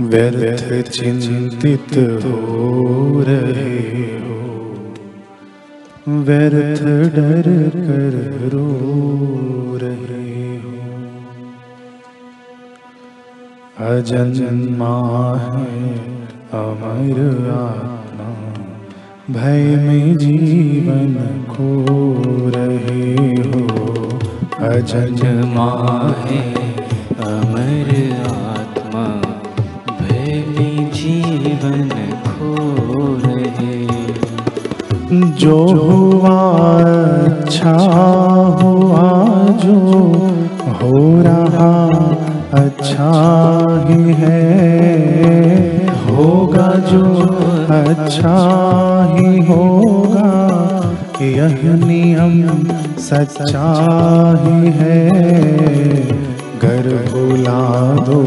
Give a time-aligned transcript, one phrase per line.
[0.00, 4.64] व्यर्थ चिंतित हो रहे हो।
[6.08, 6.82] व्यर्थ
[7.16, 8.78] डर कर रो
[9.82, 10.72] रहे हो।
[13.96, 15.94] अजन्मा है
[16.52, 18.64] अमर आत्मा,
[19.34, 21.84] भय में जीवन खो
[22.54, 23.14] रहे
[23.50, 24.04] हो।
[24.58, 26.63] अजन्मा है
[35.38, 36.36] जो हुआ
[36.80, 37.72] अच्छा
[38.60, 39.06] हुआ,
[39.62, 39.78] जो
[40.80, 41.72] हो रहा
[42.60, 43.12] अच्छा
[43.88, 47.04] ही है, होगा जो
[47.74, 48.36] अच्छा
[49.10, 50.30] ही होगा,
[51.22, 52.34] यह नियम
[53.00, 53.68] सच्चा
[54.42, 55.00] ही है।
[56.58, 57.62] घर भुला
[58.04, 58.20] दो,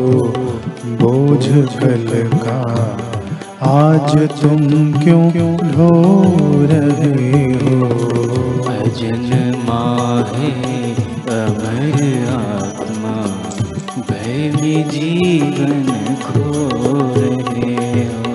[1.01, 1.45] बोझ
[1.79, 2.05] कल
[2.35, 2.46] का
[4.07, 4.59] आज तुम
[5.03, 5.87] क्यों ढो
[6.71, 7.87] रहे हो?
[8.69, 9.79] अजन्मा
[10.29, 10.51] है
[11.37, 11.97] अमर
[12.33, 13.15] आत्मा
[14.09, 15.83] भय में जीवन
[16.23, 16.45] खो
[17.17, 18.31] रहे हो।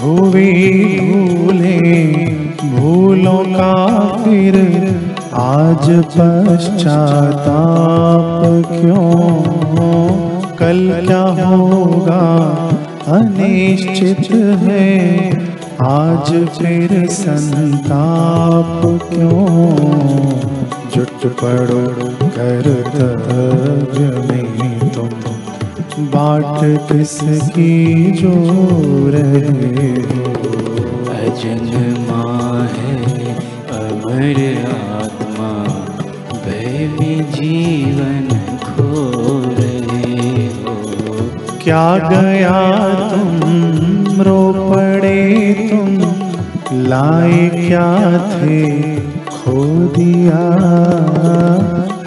[0.00, 0.52] हुए
[1.00, 1.78] भूले
[2.70, 3.74] भूलों का
[4.24, 4.56] फिर
[5.34, 7.12] आज पश्चाताप
[8.72, 9.12] क्यों
[10.56, 12.22] कल क्या होगा?
[13.08, 15.28] अनिश्चित है।
[15.82, 19.68] आज फिर संताप क्यों?
[20.94, 25.08] जुट पड़ो कर्तव्य में तुम।
[26.04, 28.32] बाट किसकी जो
[29.10, 30.34] रहे हो?
[31.10, 32.96] अजन्मा है
[33.70, 34.66] अमर
[35.02, 35.64] आत्मा।
[36.32, 39.35] भय में जीवन खो
[41.68, 44.22] क्या गया तुम?
[44.22, 45.98] रो पड़े तुम।
[46.72, 48.96] लाए क्या थे?
[49.06, 49.64] खो
[49.98, 50.38] दिया।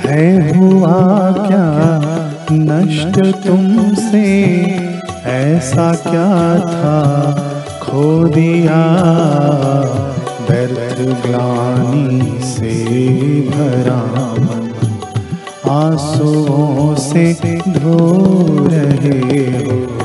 [0.10, 2.02] है हुआ क्या?
[2.52, 4.44] नष्ट तुमसे।
[5.26, 7.32] ऐसा क्या था?
[7.82, 8.96] खो दिया।
[10.50, 12.96] व्यर्थ ग्लानी से
[13.42, 14.59] भरा।
[15.70, 17.34] आंसुओं से
[17.68, 17.98] धो
[18.70, 19.99] रहे हो।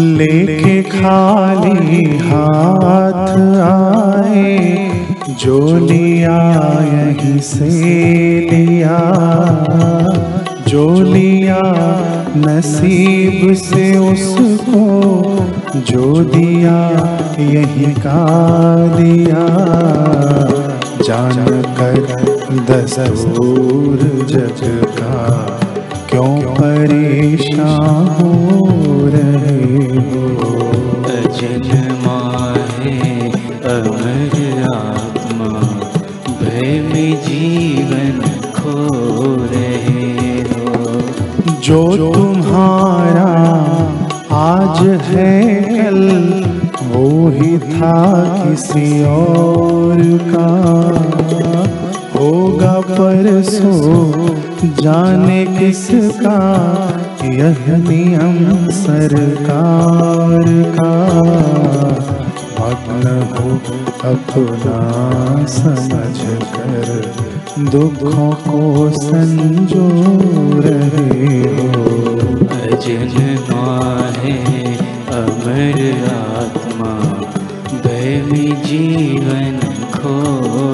[0.00, 4.56] लेके खाली हाथ आए,
[5.40, 6.38] जो लिया
[6.84, 7.68] यहीं से
[8.50, 8.98] लिया,
[10.68, 11.60] जो लिया
[12.36, 14.82] नसीब से उसको,
[15.88, 16.78] जो दिया
[17.40, 18.24] यहीं का
[18.96, 19.44] दिया।
[21.04, 21.46] जान
[21.78, 21.98] कर
[22.70, 24.60] दस्तूर जग
[24.98, 25.16] का,
[26.10, 28.32] क्यों परेशान हो
[29.06, 29.59] रहे
[41.62, 43.24] जो तुम्हारा
[44.36, 46.00] आज है कल
[46.84, 47.92] वो ही था
[48.44, 49.98] किसी और
[50.34, 51.79] का।
[52.30, 54.12] होगा परसों,
[54.82, 56.36] जाने किसका
[57.24, 60.44] यह नियम सरकार
[60.78, 60.92] का।
[62.60, 63.48] मग्न हो
[64.10, 64.78] अपना
[65.46, 66.18] समझ
[66.54, 67.12] कर,
[67.58, 69.88] दुखों को संजो
[70.60, 71.74] रहे हो।
[72.60, 73.66] अजन्मा
[74.18, 74.36] है
[75.12, 76.94] अमर आत्मा
[77.72, 79.58] भय जीवन
[79.94, 80.69] खो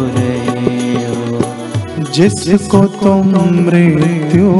[2.16, 3.26] जिसको तुम
[3.64, 4.50] मृत्यु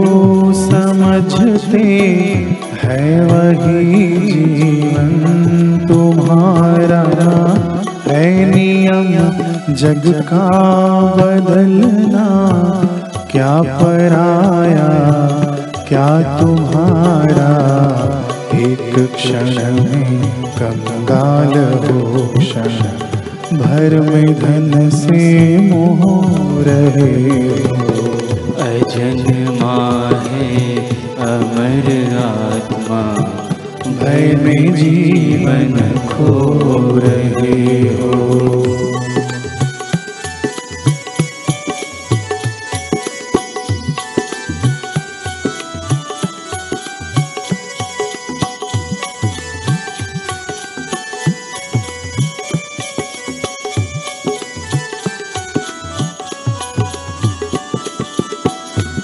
[0.55, 1.85] समझते
[2.83, 4.07] है, वही
[4.57, 7.01] जीवन तुम्हारा
[8.09, 9.09] है नियम
[9.75, 10.45] जग का
[11.13, 12.27] बदलना
[13.31, 14.89] क्या पराया,
[15.89, 17.51] क्या तुम्हारा?
[18.53, 20.23] एक क्षण में
[20.59, 21.55] कंगाल
[21.85, 22.71] हो क्षण
[23.53, 26.01] भर में धन से मोह
[26.65, 27.85] रहे हो।
[28.63, 30.77] अजन्मा माहे
[31.27, 33.03] अमर आत्मा
[33.87, 35.75] भय में जीवन
[36.09, 36.33] खो
[36.99, 38.66] रहे हो।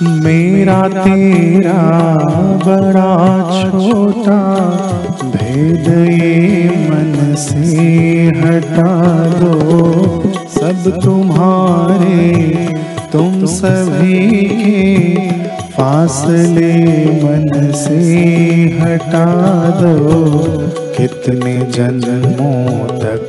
[0.02, 1.82] मेरा तेरा
[2.64, 3.12] बड़ा
[3.62, 4.40] छोटा
[5.24, 8.94] भेद ये मन से हटा
[9.38, 9.54] दो।
[10.48, 12.28] सब तुम्हारे
[13.12, 15.30] तुम सभी के
[15.72, 16.74] फासले
[17.22, 18.00] मन से
[18.80, 19.26] हटा
[19.80, 19.96] दो।
[20.96, 23.28] कितने जन्मों तक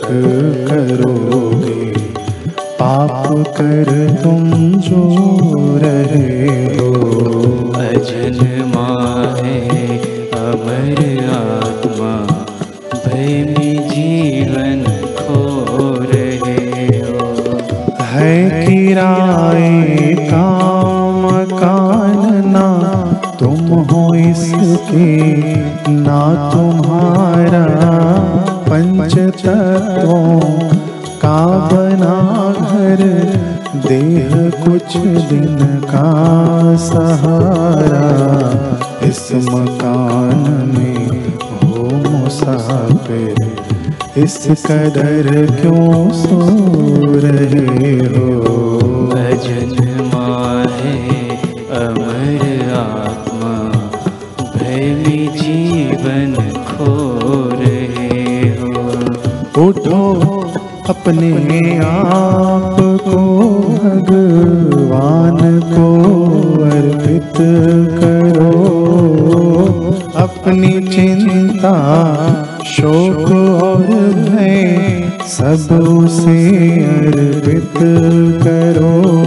[0.69, 1.81] करोगे?
[2.83, 3.27] पाप
[3.57, 3.89] कर
[4.23, 5.03] तुम जो
[5.83, 6.89] रहे हो
[7.73, 8.39] अजन
[9.37, 9.59] है
[10.39, 10.99] अमर
[11.35, 12.11] आत्मा
[12.95, 14.83] भय में जीवन
[15.19, 15.39] खो
[16.11, 17.29] रहे हो।
[18.01, 20.45] है किराए का
[21.21, 22.67] मकान ना
[23.39, 25.07] तुम हो इसके
[26.01, 26.21] ना
[26.53, 27.65] तुम्हारा
[28.69, 30.39] पंच तत्वों
[31.23, 32.22] का बना।
[32.93, 33.03] घर
[33.75, 34.31] देह
[34.63, 36.09] कुछ दिन का
[36.75, 38.07] सहारा।
[39.03, 43.35] इस मकान में हो मुसाफिर
[44.17, 46.39] इस कदर क्यों सो
[47.17, 48.41] रहे हो?
[49.13, 49.73] भजन
[50.67, 51.29] है
[51.85, 53.55] अमर आत्मा
[54.55, 56.35] भय में जीवन
[56.67, 56.93] खो
[57.53, 60.23] रहे हो। उठो
[60.89, 62.52] अपने आप
[64.01, 66.01] भगवान को
[66.63, 67.33] अर्पित
[67.99, 68.51] करो,
[70.15, 71.75] अपनी चिंता,
[72.65, 73.31] शोक
[73.63, 77.73] और भय सब उसे अर्पित
[78.43, 79.23] करो।